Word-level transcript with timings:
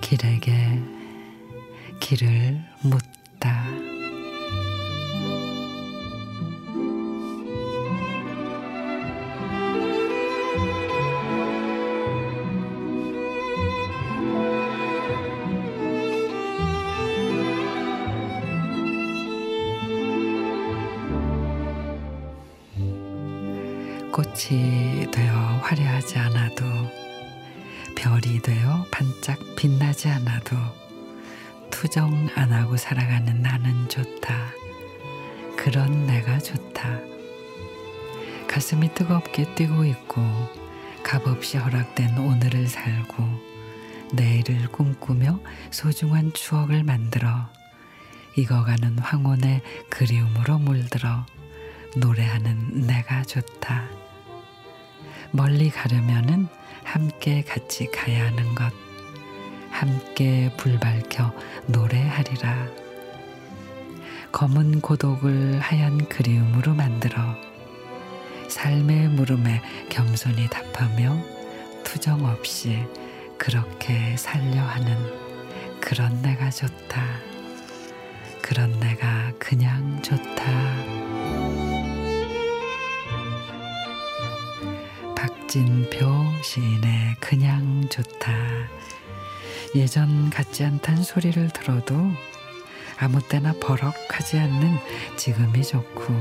길에게 0.00 0.80
길을 1.98 2.60
묻다. 2.82 3.93
꽃이 24.14 25.10
되어 25.10 25.34
화려하지 25.60 26.20
않아도 26.20 26.64
별이 27.96 28.40
되어 28.42 28.86
반짝 28.92 29.40
빛나지 29.56 30.08
않아도 30.08 30.56
투정 31.68 32.28
안 32.36 32.52
하고 32.52 32.76
살아가는 32.76 33.42
나는 33.42 33.88
좋다. 33.88 34.52
그런 35.56 36.06
내가 36.06 36.38
좋다. 36.38 37.00
가슴이 38.46 38.94
뜨겁게 38.94 39.52
뛰고 39.56 39.84
있고 39.84 40.22
값없이 41.02 41.56
허락된 41.56 42.16
오늘을 42.16 42.68
살고 42.68 43.24
내일을 44.12 44.68
꿈꾸며 44.68 45.40
소중한 45.72 46.32
추억을 46.32 46.84
만들어 46.84 47.48
익어가는 48.36 48.96
황혼의 49.00 49.62
그리움으로 49.90 50.60
물들어 50.60 51.26
노래하는 51.96 52.86
내가 52.86 53.22
좋다. 53.22 53.88
멀리 55.30 55.70
가려면은 55.70 56.48
함께 56.82 57.42
같이 57.42 57.90
가야 57.90 58.26
하는 58.26 58.54
것. 58.54 58.72
함께 59.70 60.52
불 60.56 60.78
밝혀 60.78 61.32
노래하리라. 61.66 62.68
검은 64.32 64.80
고독을 64.80 65.60
하얀 65.60 66.08
그리움으로 66.08 66.74
만들어 66.74 67.20
삶의 68.48 69.08
물음에 69.08 69.62
겸손히 69.88 70.48
답하며 70.48 71.16
투정 71.84 72.24
없이 72.24 72.84
그렇게 73.38 74.16
살려 74.16 74.60
하는 74.60 74.96
그런 75.80 76.20
내가 76.22 76.50
좋다. 76.50 77.04
그런 78.42 78.78
내가 78.80 79.32
그냥 79.38 80.02
좋다. 80.02 80.93
박진표 85.54 86.04
시인의 86.42 87.14
그냥 87.20 87.88
좋다. 87.88 88.32
예전 89.76 90.28
같지 90.28 90.64
않단 90.64 91.04
소리를 91.04 91.48
들어도 91.50 91.94
아무 92.98 93.22
때나 93.22 93.52
버럭하지 93.60 94.40
않는 94.40 94.76
지금이 95.16 95.62
좋고 95.62 96.12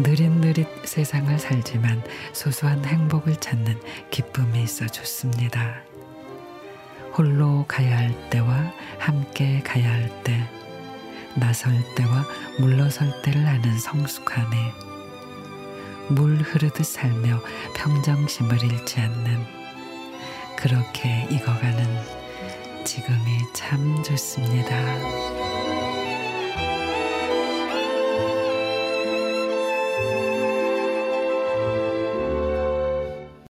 느릿느릿 0.00 0.68
세상을 0.84 1.38
살지만 1.38 2.02
소소한 2.34 2.84
행복을 2.84 3.36
찾는 3.36 3.80
기쁨이 4.10 4.62
있어 4.64 4.86
좋습니다. 4.86 5.80
홀로 7.16 7.64
가야 7.66 7.96
할 7.96 8.28
때와 8.28 8.70
함께 8.98 9.62
가야 9.62 9.90
할 9.90 10.22
때, 10.24 10.46
나설 11.36 11.72
때와 11.94 12.26
물러설 12.60 13.22
때를 13.22 13.46
아는 13.46 13.78
성숙함이 13.78 14.93
물 16.08 16.36
흐르듯 16.42 16.84
살며 16.84 17.40
평정심을 17.74 18.62
잃지 18.62 19.00
않는 19.00 19.44
그렇게 20.56 21.26
익어가는 21.30 21.84
지금이 22.84 23.38
참 23.54 24.02
좋습니다. 24.02 25.43